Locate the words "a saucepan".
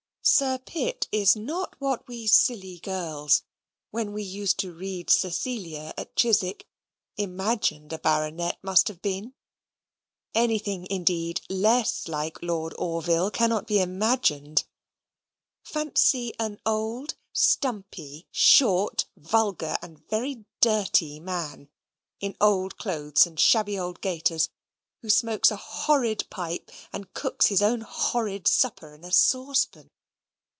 29.03-29.89